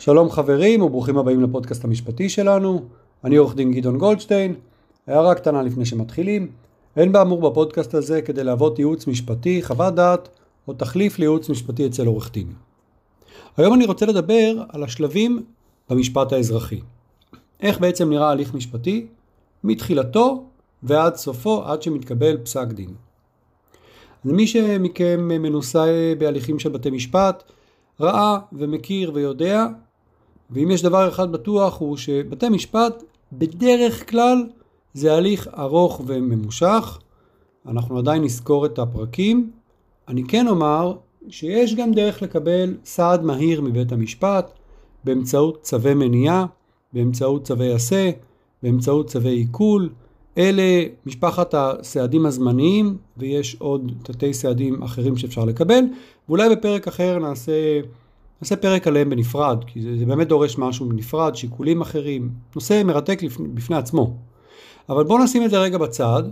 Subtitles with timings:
[0.00, 2.84] שלום חברים וברוכים הבאים לפודקאסט המשפטי שלנו.
[3.24, 4.54] אני עורך דין גדעון גולדשטיין.
[5.06, 6.50] הערה קטנה לפני שמתחילים.
[6.96, 10.28] אין באמור בפודקאסט הזה כדי להוות ייעוץ משפטי, חוות דעת
[10.68, 12.52] או תחליף לייעוץ משפטי אצל עורך דין.
[13.56, 15.42] היום אני רוצה לדבר על השלבים
[15.90, 16.80] במשפט האזרחי.
[17.60, 19.06] איך בעצם נראה הליך משפטי
[19.64, 20.44] מתחילתו
[20.82, 22.90] ועד סופו, עד שמתקבל פסק דין.
[24.24, 27.42] אז מי שמכם מנוסה בהליכים של בתי משפט,
[28.00, 29.66] ראה ומכיר ויודע,
[30.50, 33.02] ואם יש דבר אחד בטוח הוא שבתי משפט
[33.32, 34.46] בדרך כלל
[34.94, 36.98] זה הליך ארוך וממושך.
[37.66, 39.50] אנחנו עדיין נזכור את הפרקים.
[40.08, 40.96] אני כן אומר
[41.28, 44.52] שיש גם דרך לקבל סעד מהיר מבית המשפט
[45.04, 46.46] באמצעות צווי מניעה,
[46.92, 48.10] באמצעות צווי עשה,
[48.62, 49.88] באמצעות צווי עיכול.
[50.38, 55.84] אלה משפחת הסעדים הזמניים ויש עוד תתי סעדים אחרים שאפשר לקבל
[56.28, 57.80] ואולי בפרק אחר נעשה,
[58.42, 63.22] נעשה פרק עליהם בנפרד כי זה, זה באמת דורש משהו בנפרד, שיקולים אחרים, נושא מרתק
[63.22, 64.16] לפני, בפני עצמו.
[64.88, 66.22] אבל בואו נשים את זה רגע בצד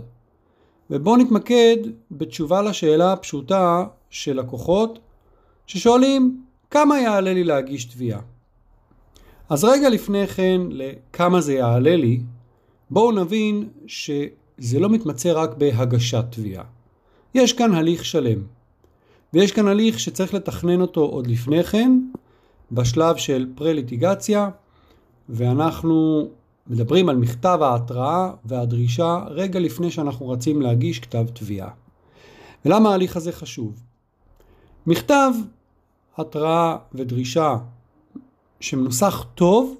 [0.89, 1.77] ובואו נתמקד
[2.11, 4.99] בתשובה לשאלה הפשוטה של לקוחות
[5.67, 8.19] ששואלים כמה יעלה לי להגיש תביעה.
[9.49, 12.21] אז רגע לפני כן לכמה זה יעלה לי
[12.89, 16.63] בואו נבין שזה לא מתמצה רק בהגשת תביעה.
[17.35, 18.39] יש כאן הליך שלם.
[19.33, 21.99] ויש כאן הליך שצריך לתכנן אותו עוד לפני כן,
[22.71, 24.49] בשלב של פרה-ליטיגציה,
[25.29, 26.27] ואנחנו
[26.67, 31.69] מדברים על מכתב ההתראה והדרישה רגע לפני שאנחנו רצים להגיש כתב תביעה.
[32.65, 33.83] ולמה ההליך הזה חשוב?
[34.87, 35.31] מכתב
[36.17, 37.55] התראה ודרישה
[38.59, 39.75] שמנוסח טוב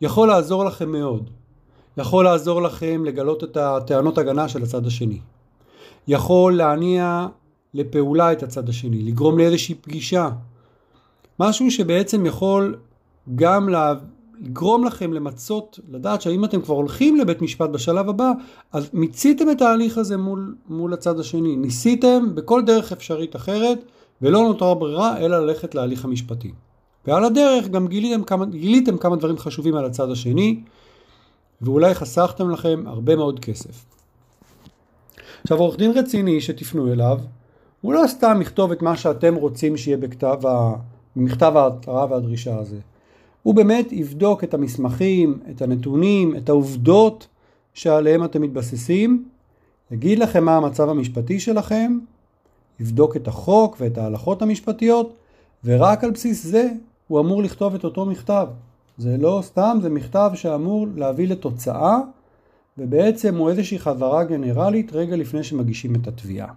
[0.00, 1.30] יכול לעזור לכם מאוד.
[1.96, 5.18] יכול לעזור לכם לגלות את הטענות הגנה של הצד השני.
[6.08, 7.26] יכול להניע
[7.74, 10.30] לפעולה את הצד השני, לגרום לאיזושהי פגישה.
[11.40, 12.76] משהו שבעצם יכול
[13.34, 18.32] גם לגרום לכם למצות, לדעת שאם אתם כבר הולכים לבית משפט בשלב הבא,
[18.72, 21.56] אז מיציתם את ההליך הזה מול, מול הצד השני.
[21.56, 23.78] ניסיתם בכל דרך אפשרית אחרת,
[24.22, 26.52] ולא נותרה ברירה אלא ללכת להליך המשפטי.
[27.06, 30.60] ועל הדרך גם גיליתם כמה, גיליתם כמה דברים חשובים על הצד השני,
[31.62, 33.84] ואולי חסכתם לכם הרבה מאוד כסף.
[35.42, 37.18] עכשיו עורך דין רציני שתפנו אליו,
[37.82, 40.74] הוא לא סתם יכתוב את מה שאתם רוצים שיהיה בכתב ה...
[41.16, 42.78] במכתב ההתראה והדרישה הזה.
[43.42, 47.26] הוא באמת יבדוק את המסמכים, את הנתונים, את העובדות
[47.74, 49.24] שעליהם אתם מתבססים,
[49.90, 51.98] יגיד לכם מה המצב המשפטי שלכם,
[52.80, 55.12] יבדוק את החוק ואת ההלכות המשפטיות,
[55.64, 56.68] ורק על בסיס זה
[57.08, 58.46] הוא אמור לכתוב את אותו מכתב.
[58.98, 61.98] זה לא סתם, זה מכתב שאמור להביא לתוצאה,
[62.78, 66.52] ובעצם הוא איזושהי חזרה גנרלית רגע לפני שמגישים את התביעה.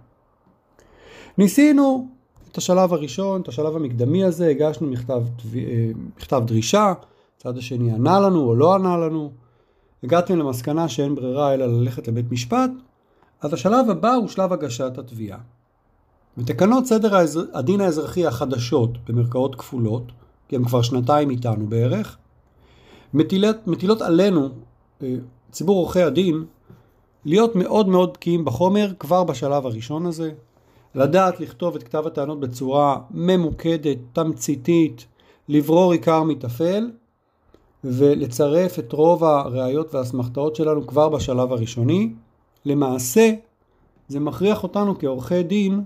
[1.38, 2.08] ניסינו
[2.52, 5.22] את השלב הראשון, את השלב המקדמי הזה, הגשנו מכתב,
[5.54, 5.60] אה,
[6.16, 6.92] מכתב דרישה,
[7.36, 9.30] הצד השני ענה לנו או לא ענה לנו,
[10.04, 12.70] הגעתם למסקנה שאין ברירה אלא ללכת לבית משפט,
[13.40, 15.38] אז השלב הבא הוא שלב הגשת התביעה.
[16.36, 17.16] בתקנות סדר
[17.54, 20.02] הדין האזרחי החדשות, במרכאות כפולות,
[20.48, 22.16] כי הן כבר שנתיים איתנו בערך,
[23.14, 24.48] מטילות, מטילות עלינו,
[25.02, 25.14] אה,
[25.50, 26.44] ציבור עורכי הדין,
[27.24, 30.32] להיות מאוד מאוד בקיאים בחומר כבר בשלב הראשון הזה,
[30.96, 35.06] לדעת לכתוב את כתב הטענות בצורה ממוקדת, תמציתית,
[35.48, 36.90] לברור עיקר מתאפל,
[37.84, 42.12] ולצרף את רוב הראיות והאסמכתאות שלנו כבר בשלב הראשוני.
[42.64, 43.32] למעשה,
[44.08, 45.84] זה מכריח אותנו כעורכי דין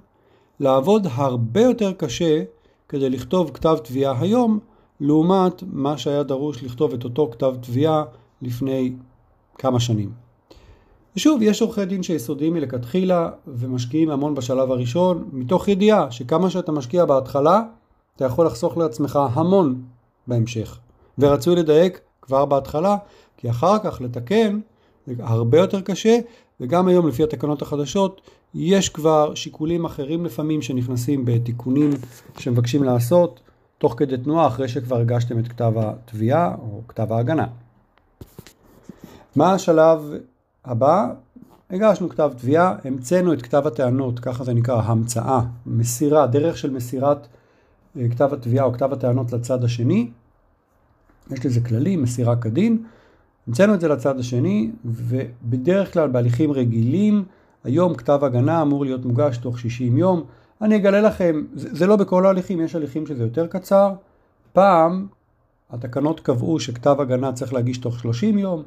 [0.61, 2.43] לעבוד הרבה יותר קשה
[2.89, 4.59] כדי לכתוב כתב תביעה היום,
[5.01, 8.05] לעומת מה שהיה דרוש לכתוב את אותו כתב תביעה
[8.43, 8.93] לפני
[9.59, 10.30] כמה שנים.
[11.17, 17.05] ושוב, יש עורכי דין שיסודיים מלכתחילה ומשקיעים המון בשלב הראשון, מתוך ידיעה שכמה שאתה משקיע
[17.05, 17.63] בהתחלה,
[18.17, 19.83] אתה יכול לחסוך לעצמך המון
[20.27, 20.79] בהמשך.
[21.19, 22.97] ורצוי לדייק כבר בהתחלה,
[23.37, 24.61] כי אחר כך לתקן
[25.07, 26.19] זה הרבה יותר קשה,
[26.61, 28.21] וגם היום לפי התקנות החדשות
[28.55, 31.91] יש כבר שיקולים אחרים לפעמים שנכנסים בתיקונים
[32.39, 33.41] שמבקשים לעשות
[33.79, 37.47] תוך כדי תנועה אחרי שכבר הגשתם את כתב התביעה או כתב ההגנה.
[39.37, 40.13] מה השלב
[40.65, 41.13] הבא?
[41.71, 47.27] הגשנו כתב תביעה, המצאנו את כתב הטענות, ככה זה נקרא המצאה, מסירה, דרך של מסירת
[47.97, 50.11] אה, כתב התביעה או כתב הטענות לצד השני.
[51.31, 52.85] יש לזה כללים, מסירה כדין.
[53.49, 57.25] המצאנו את זה לצד השני, ובדרך כלל בהליכים רגילים,
[57.65, 60.23] היום כתב הגנה אמור להיות מוגש תוך 60 יום.
[60.63, 63.93] אני אגלה לכם, זה, זה לא בכל ההליכים, יש הליכים שזה יותר קצר.
[64.53, 65.07] פעם
[65.71, 68.63] התקנות קבעו שכתב הגנה צריך להגיש תוך 30 יום,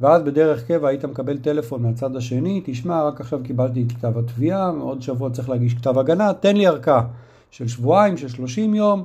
[0.00, 4.68] ואז בדרך קבע היית מקבל טלפון מהצד השני, תשמע, רק עכשיו קיבלתי את כתב התביעה,
[4.68, 7.06] עוד שבוע צריך להגיש כתב הגנה, תן לי ארכה
[7.50, 9.04] של שבועיים, של 30 יום,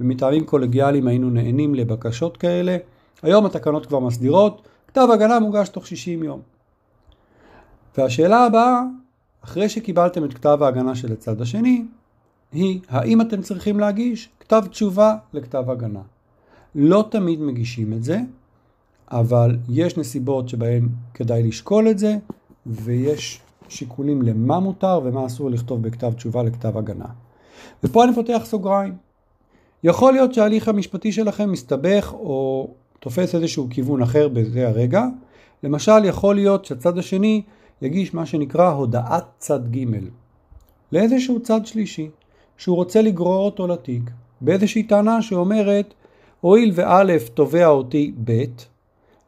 [0.00, 2.76] ומטעמים קולגיאליים היינו נהנים לבקשות כאלה.
[3.22, 6.40] היום התקנות כבר מסדירות, כתב הגנה מוגש תוך 60 יום.
[7.98, 8.82] והשאלה הבאה,
[9.44, 11.84] אחרי שקיבלתם את כתב ההגנה של הצד השני,
[12.52, 16.00] היא האם אתם צריכים להגיש כתב תשובה לכתב הגנה.
[16.74, 18.18] לא תמיד מגישים את זה,
[19.10, 22.16] אבל יש נסיבות שבהן כדאי לשקול את זה,
[22.66, 27.08] ויש שיקולים למה מותר ומה אסור לכתוב בכתב תשובה לכתב הגנה.
[27.84, 28.94] ופה אני פותח סוגריים.
[29.84, 32.68] יכול להיות שההליך המשפטי שלכם מסתבך או
[33.00, 35.04] תופס איזשהו כיוון אחר בזה הרגע.
[35.62, 37.42] למשל, יכול להיות שהצד השני
[37.82, 39.84] יגיש מה שנקרא הודעת צד ג'
[40.92, 42.10] לאיזשהו צד שלישי,
[42.56, 44.02] שהוא רוצה לגרור אותו לתיק,
[44.40, 45.94] באיזושהי טענה שאומרת,
[46.40, 47.02] הואיל וא'
[47.34, 48.44] תובע אותי ב',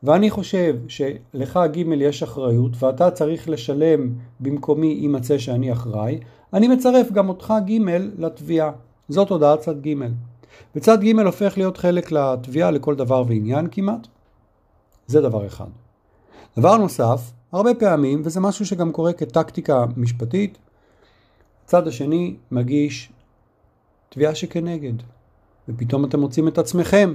[0.02, 6.20] ואני חושב שלך ג' יש אחריות ואתה צריך לשלם במקומי יימצא שאני אחראי,
[6.54, 7.78] אני מצרף גם אותך ג'
[8.18, 8.70] לתביעה.
[9.08, 9.94] זאת הודעת צד ג'.
[10.74, 14.06] וצד ג' הופך להיות חלק לתביעה לכל דבר ועניין כמעט.
[15.06, 15.68] זה דבר אחד.
[16.58, 20.58] דבר נוסף, הרבה פעמים, וזה משהו שגם קורה כטקטיקה משפטית,
[21.64, 23.12] הצד השני מגיש
[24.08, 24.92] תביעה שכנגד,
[25.68, 27.14] ופתאום אתם מוצאים את עצמכם,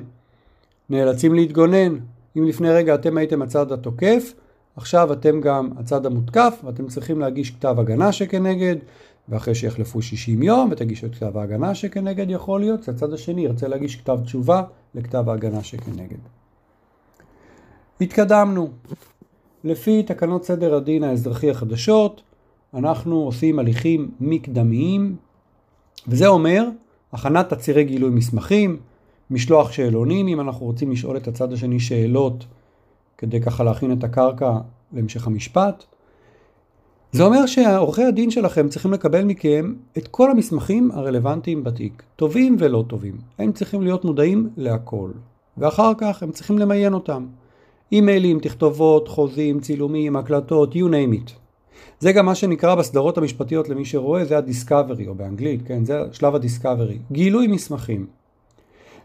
[0.90, 1.98] נאלצים להתגונן.
[2.38, 4.34] אם לפני רגע אתם הייתם הצד התוקף,
[4.76, 8.76] עכשיו אתם גם הצד המותקף, ואתם צריכים להגיש כתב הגנה שכנגד,
[9.30, 13.96] ואחרי שיחלפו 60 יום ותגישו את כתב ההגנה שכנגד, יכול להיות שהצד השני ירצה להגיש
[13.96, 14.64] כתב תשובה
[14.96, 16.18] לכתב ההגנה שכנגד.
[18.02, 18.70] התקדמנו.
[19.64, 22.22] לפי תקנות סדר הדין האזרחי החדשות,
[22.74, 25.16] אנחנו עושים הליכים מקדמיים,
[26.08, 26.66] וזה אומר
[27.14, 28.78] הכנת תצהירי גילוי מסמכים,
[29.32, 32.46] משלוח שאלונים, אם אנחנו רוצים לשאול את הצד השני שאלות
[33.18, 34.58] כדי ככה להכין את הקרקע
[34.94, 35.84] להמשך המשפט.
[37.12, 42.84] זה אומר שעורכי הדין שלכם צריכים לקבל מכם את כל המסמכים הרלוונטיים בתיק, טובים ולא
[42.88, 43.18] טובים.
[43.40, 45.12] הם צריכים להיות מודעים להכל,
[45.58, 47.26] ואחר כך הם צריכים למיין אותם.
[47.92, 51.32] אימיילים, תכתובות, חוזים, צילומים, הקלטות, you name it.
[52.00, 56.36] זה גם מה שנקרא בסדרות המשפטיות למי שרואה, זה הדיסקאברי, או באנגלית, כן, זה שלב
[56.36, 56.98] הדיסקאברי.
[57.12, 58.06] גילוי מסמכים.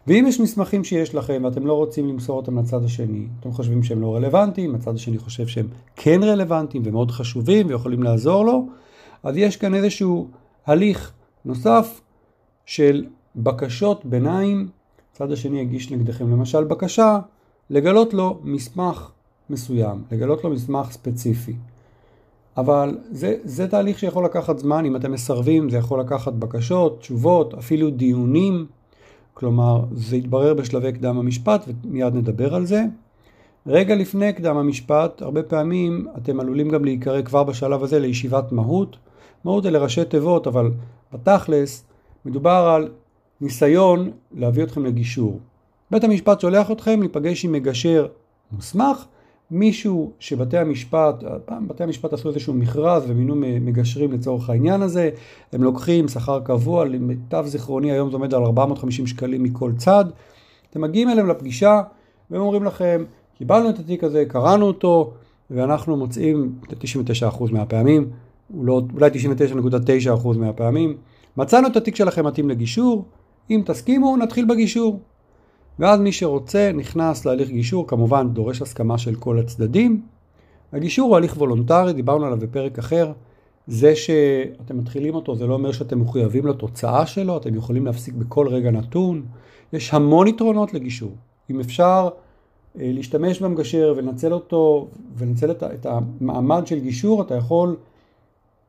[0.07, 4.01] ואם יש מסמכים שיש לכם ואתם לא רוצים למסור אותם לצד השני, אתם חושבים שהם
[4.01, 8.67] לא רלוונטיים, הצד השני חושב שהם כן רלוונטיים ומאוד חשובים ויכולים לעזור לו,
[9.23, 10.27] אז יש כאן איזשהו
[10.65, 11.11] הליך
[11.45, 12.01] נוסף
[12.65, 13.05] של
[13.35, 14.69] בקשות ביניים,
[15.13, 17.19] הצד השני יגיש נגדכם למשל בקשה
[17.69, 19.11] לגלות לו מסמך
[19.49, 21.53] מסוים, לגלות לו מסמך ספציפי.
[22.57, 27.53] אבל זה, זה תהליך שיכול לקחת זמן, אם אתם מסרבים זה יכול לקחת בקשות, תשובות,
[27.53, 28.65] אפילו דיונים.
[29.33, 32.83] כלומר, זה יתברר בשלבי קדם המשפט ומיד נדבר על זה.
[33.67, 38.97] רגע לפני קדם המשפט, הרבה פעמים אתם עלולים גם להיקרא כבר בשלב הזה לישיבת מהות.
[39.45, 40.71] מהות אלה ראשי תיבות, אבל
[41.13, 41.85] בתכלס
[42.25, 42.89] מדובר על
[43.41, 45.39] ניסיון להביא אתכם לגישור.
[45.91, 48.07] בית המשפט שולח אתכם להיפגש עם מגשר
[48.51, 49.05] מוסמך,
[49.51, 55.09] מישהו שבתי המשפט, פעם בתי המשפט עשו איזשהו מכרז ומינו מגשרים לצורך העניין הזה,
[55.53, 60.05] הם לוקחים שכר קבוע, למיטב זיכרוני היום זה עומד על 450 שקלים מכל צד,
[60.69, 61.81] אתם מגיעים אליהם לפגישה
[62.31, 63.03] והם אומרים לכם,
[63.37, 65.13] קיבלנו את התיק הזה, קראנו אותו,
[65.51, 66.55] ואנחנו מוצאים
[67.29, 68.09] 99% מהפעמים,
[68.53, 70.97] אולי 99.9% מהפעמים,
[71.37, 73.05] מצאנו את התיק שלכם מתאים לגישור,
[73.49, 74.99] אם תסכימו נתחיל בגישור.
[75.79, 80.01] ואז מי שרוצה נכנס להליך גישור, כמובן דורש הסכמה של כל הצדדים.
[80.73, 83.11] הגישור הוא הליך וולונטרי, דיברנו עליו בפרק אחר.
[83.67, 88.47] זה שאתם מתחילים אותו זה לא אומר שאתם מחויבים לתוצאה שלו, אתם יכולים להפסיק בכל
[88.47, 89.23] רגע נתון.
[89.73, 91.11] יש המון יתרונות לגישור.
[91.49, 92.09] אם אפשר
[92.79, 97.75] אה, להשתמש במגשר ולנצל אותו ולנצל את, המעמד של גישור, אתה יכול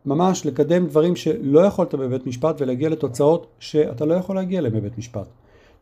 [0.06, 4.98] ממש לקדם דברים שלא יכולת בבית משפט ולהגיע לתוצאות שאתה לא יכול להגיע אליהם בבית
[4.98, 5.26] משפט.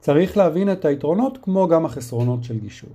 [0.01, 2.91] צריך להבין את היתרונות כמו גם החסרונות של גישור.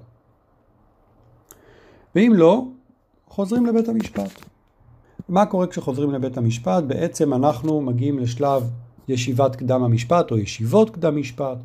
[2.15, 2.63] ואם לא,
[3.27, 4.31] חוזרים לבית המשפט.
[5.29, 6.83] מה קורה כשחוזרים לבית המשפט?
[6.83, 8.63] בעצם אנחנו מגיעים לשלב
[9.07, 11.57] ישיבת קדם המשפט או ישיבות קדם משפט.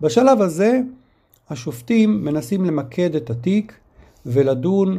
[0.00, 0.80] בשלב הזה
[1.50, 3.78] השופטים מנסים למקד את התיק
[4.26, 4.98] ולדון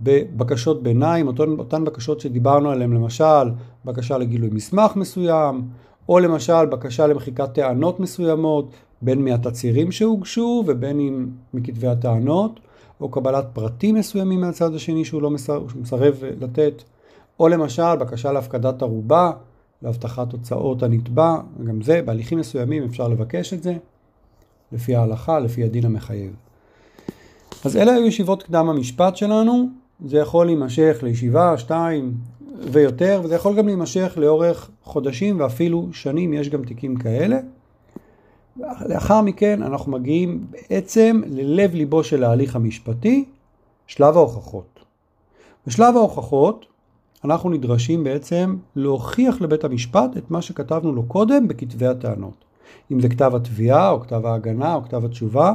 [0.00, 3.50] בבקשות ביניים, אותן, אותן בקשות שדיברנו עליהן, למשל
[3.84, 5.62] בקשה לגילוי מסמך מסוים,
[6.08, 8.70] או למשל בקשה למחיקת טענות מסוימות,
[9.02, 12.60] בין מהתצהירים שהוגשו ובין אם מכתבי הטענות,
[13.00, 16.82] או קבלת פרטים מסוימים מהצד השני שהוא לא מסרב, מסרב לתת,
[17.40, 19.30] או למשל בקשה להפקדת ערובה,
[19.82, 23.74] להבטחת הוצאות הנתבע, גם זה בהליכים מסוימים אפשר לבקש את זה,
[24.72, 26.32] לפי ההלכה, לפי הדין המחייב.
[27.64, 29.68] אז אלה היו ישיבות קדם המשפט שלנו,
[30.06, 32.14] זה יכול להימשך לישיבה, שתיים
[32.72, 37.38] ויותר, וזה יכול גם להימשך לאורך חודשים ואפילו שנים, יש גם תיקים כאלה.
[38.56, 43.24] לאחר מכן אנחנו מגיעים בעצם ללב ליבו של ההליך המשפטי,
[43.86, 44.80] שלב ההוכחות.
[45.66, 46.66] בשלב ההוכחות
[47.24, 52.44] אנחנו נדרשים בעצם להוכיח לבית המשפט את מה שכתבנו לו קודם בכתבי הטענות.
[52.92, 55.54] אם זה כתב התביעה או כתב ההגנה או כתב התשובה,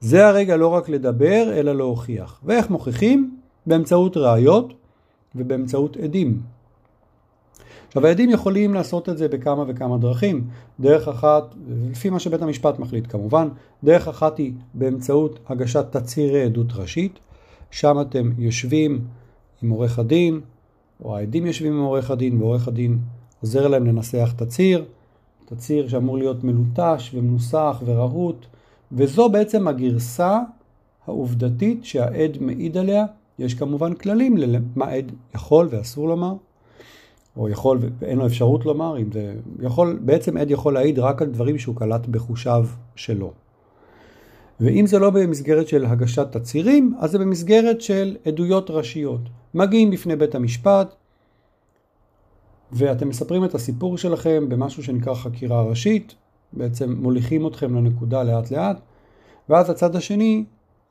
[0.00, 2.40] זה הרגע לא רק לדבר אלא להוכיח.
[2.44, 3.36] ואיך מוכיחים?
[3.66, 4.72] באמצעות ראיות
[5.34, 6.40] ובאמצעות עדים.
[7.94, 10.44] עכשיו העדים יכולים לעשות את זה בכמה וכמה דרכים.
[10.80, 11.54] דרך אחת,
[11.90, 13.48] לפי מה שבית המשפט מחליט כמובן,
[13.84, 17.18] דרך אחת היא באמצעות הגשת תצהירי עדות ראשית,
[17.70, 19.04] שם אתם יושבים
[19.62, 20.40] עם עורך הדין,
[21.04, 22.98] או העדים יושבים עם עורך הדין, ועורך הדין
[23.42, 24.84] עוזר להם לנסח תצהיר,
[25.44, 28.46] תצהיר שאמור להיות מלוטש ומנוסח ורהוט,
[28.92, 30.38] וזו בעצם הגרסה
[31.06, 33.04] העובדתית שהעד מעיד עליה.
[33.38, 36.34] יש כמובן כללים למה עד יכול ואסור לומר,
[37.36, 41.28] או יכול ואין לו אפשרות לומר, אם זה יכול, בעצם עד יכול להעיד רק על
[41.28, 43.32] דברים שהוא קלט בחושיו שלו.
[44.60, 49.20] ואם זה לא במסגרת של הגשת תצהירים, אז זה במסגרת של עדויות ראשיות.
[49.54, 50.94] מגיעים בפני בית המשפט,
[52.72, 56.14] ואתם מספרים את הסיפור שלכם במשהו שנקרא חקירה ראשית,
[56.52, 58.80] בעצם מוליכים אתכם לנקודה לאט לאט,
[59.48, 60.44] ואז הצד השני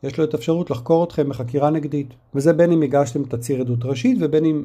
[0.03, 4.17] יש לו את האפשרות לחקור אתכם בחקירה נגדית, וזה בין אם הגשתם תצהיר עדות ראשית
[4.21, 4.63] ובין אם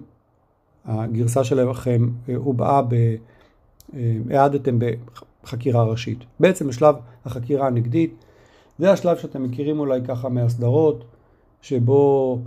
[0.84, 3.14] הגרסה שלכם הובעה, ב...
[4.30, 4.78] העדתם
[5.42, 6.18] בחקירה ראשית.
[6.40, 6.94] בעצם בשלב
[7.24, 8.14] החקירה הנגדית,
[8.78, 11.04] זה השלב שאתם מכירים אולי ככה מהסדרות,
[11.62, 12.38] שבו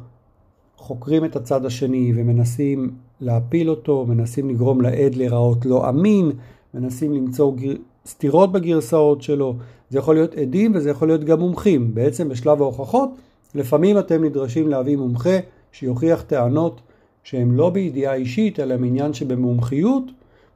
[0.77, 6.31] חוקרים את הצד השני ומנסים להפיל אותו, מנסים לגרום לעד להיראות לא אמין,
[6.73, 7.73] מנסים למצוא גר...
[8.07, 9.55] סתירות בגרסאות שלו,
[9.89, 11.93] זה יכול להיות עדים וזה יכול להיות גם מומחים.
[11.95, 13.09] בעצם בשלב ההוכחות,
[13.55, 15.37] לפעמים אתם נדרשים להביא מומחה
[15.71, 16.81] שיוכיח טענות
[17.23, 20.03] שהן לא בידיעה אישית, אלא מעניין שבמומחיות,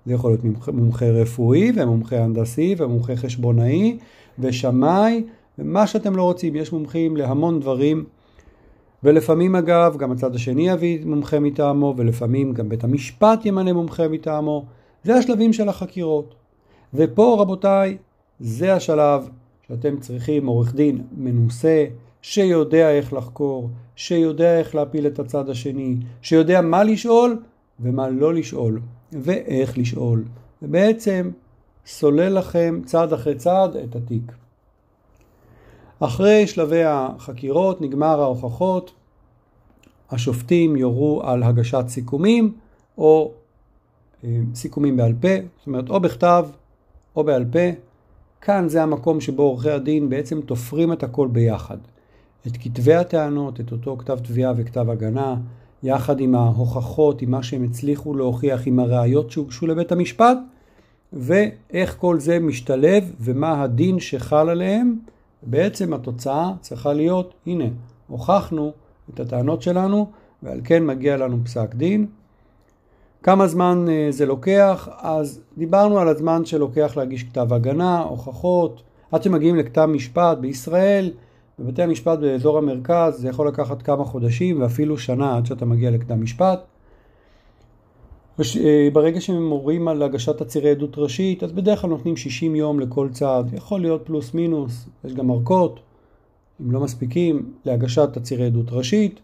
[0.06, 3.98] זה יכול להיות מומחה, מומחה רפואי ומומחה הנדסי ומומחה חשבונאי
[4.40, 5.24] ושמאי
[5.60, 8.06] ומה שאתם לא רוצים, יש מומחים להמון דברים
[9.04, 14.66] ולפעמים אגב גם הצד השני יביא מומחה מטעמו ולפעמים גם בית המשפט ימנה מומחה מטעמו.
[15.04, 16.36] זה השלבים של החקירות.
[16.94, 17.98] ופה רבותיי,
[18.40, 19.30] זה השלב
[19.68, 21.86] שאתם צריכים עורך דין מנוסה,
[22.27, 27.44] שיודע איך לחקור, שיודע איך להפיל את הצד השני, שיודע מה לשאול
[27.79, 30.24] ומה לא לשאול, ואיך לשאול.
[30.62, 31.32] ובעצם
[31.86, 34.32] סולל לכם צעד אחרי צעד את התיק.
[36.00, 38.91] אחרי שלבי החקירות, נגמר ההוכחות,
[40.12, 42.53] השופטים יורו על הגשת סיכומים
[42.98, 43.32] או
[44.24, 46.46] אה, סיכומים בעל פה, זאת אומרת או בכתב
[47.15, 47.70] או בעל פה.
[48.41, 51.77] כאן זה המקום שבו עורכי הדין בעצם תופרים את הכל ביחד.
[52.48, 55.36] את כתבי הטענות, את אותו כתב תביעה וכתב הגנה,
[55.84, 60.38] יחד עם ההוכחות, עם מה שהם הצליחו להוכיח, עם הראיות שהוגשו לבית המשפט,
[61.14, 65.00] ואיך כל זה משתלב ומה הדין שחל עליהם.
[65.44, 67.66] בעצם התוצאה צריכה להיות, הנה,
[68.08, 68.72] הוכחנו
[69.14, 70.08] את הטענות שלנו,
[70.44, 72.06] ועל כן מגיע לנו פסק דין.
[73.24, 74.90] כמה זמן אה, זה לוקח?
[74.98, 81.12] אז דיברנו על הזמן שלוקח להגיש כתב הגנה, הוכחות, עד שמגיעים לכתב משפט בישראל,
[81.60, 86.16] בבתי המשפט באזור המרכז זה יכול לקחת כמה חודשים ואפילו שנה עד שאתה מגיע לכתב
[86.16, 86.60] משפט.
[88.40, 92.80] אה, ברגע שהם מורים על הגשת תצהירי עדות ראשית, אז בדרך כלל נותנים 60 יום
[92.80, 95.80] לכל צד, יכול להיות פלוס מינוס, יש גם ארכות,
[96.62, 99.20] אם לא מספיקים, להגשת תצהירי עדות ראשית,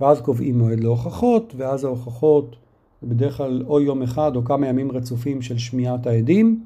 [0.00, 2.56] ואז קובעים מועד להוכחות, ואז ההוכחות
[3.02, 6.64] בדרך כלל או יום אחד או כמה ימים רצופים של שמיעת העדים,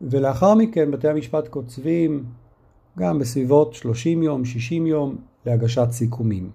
[0.00, 2.24] ולאחר מכן בתי המשפט קוצבים
[2.98, 6.50] גם בסביבות 30 יום, 60 יום להגשת סיכומים.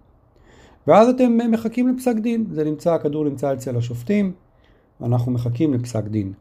[0.87, 4.31] ואז אתם מחכים לפסק דין, זה נמצא, הכדור נמצא אצל השופטים,
[5.01, 6.33] ואנחנו מחכים לפסק דין.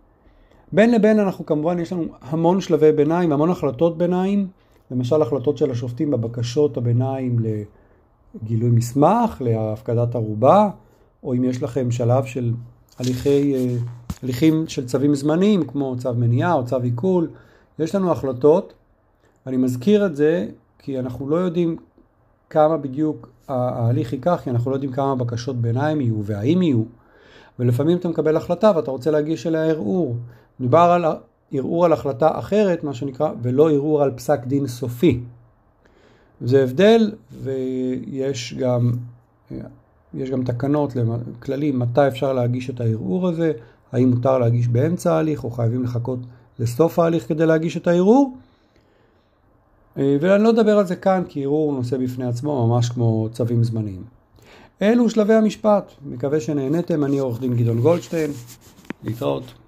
[0.73, 4.49] בין לבין אנחנו כמובן, יש לנו המון שלבי ביניים, המון החלטות ביניים,
[4.91, 7.39] למשל החלטות של השופטים בבקשות הביניים
[8.43, 10.71] לגילוי מסמך, להפקדת ערובה,
[11.23, 12.53] או אם יש לכם שלב של
[12.99, 13.77] הליכי, אה,
[14.23, 17.31] הליכים של צווים זמניים, כמו צו מניעה או צו עיכול,
[17.79, 18.75] יש לנו החלטות.
[19.47, 20.47] אני מזכיר את זה
[20.79, 21.77] כי אנחנו לא יודעים
[22.51, 26.83] כמה בדיוק ההליך ייקח, כי אנחנו לא יודעים כמה בקשות ביניים יהיו והאם יהיו.
[27.59, 30.17] ולפעמים אתה מקבל החלטה ואתה רוצה להגיש אליה ערעור.
[30.61, 31.05] מדובר על
[31.53, 35.21] ערעור על החלטה אחרת, מה שנקרא, ולא ערעור על פסק דין סופי.
[36.41, 38.93] זה הבדל, ויש גם,
[40.15, 40.93] יש גם תקנות,
[41.39, 43.53] כללים, מתי אפשר להגיש את הערעור הזה,
[43.93, 46.19] האם מותר להגיש באמצע ההליך, או חייבים לחכות
[46.59, 48.37] לסוף ההליך כדי להגיש את הערעור.
[49.99, 53.65] אה, ואני לא אדבר על זה כאן כי ערעור נושא בפני עצמו ממש כמו צווים
[53.65, 54.03] זמניים.
[54.83, 58.31] אלו שלבי המשפט, מקווה שנהניתם, אני עורך דין גדעון גולדשטיין,
[59.05, 59.60] להתראות.